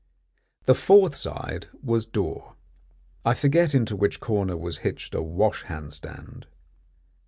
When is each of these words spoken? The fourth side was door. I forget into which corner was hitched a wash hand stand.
The 0.65 0.73
fourth 0.73 1.13
side 1.13 1.67
was 1.83 2.07
door. 2.07 2.55
I 3.23 3.35
forget 3.35 3.75
into 3.75 3.95
which 3.95 4.19
corner 4.19 4.57
was 4.57 4.79
hitched 4.79 5.13
a 5.13 5.21
wash 5.21 5.61
hand 5.65 5.93
stand. 5.93 6.47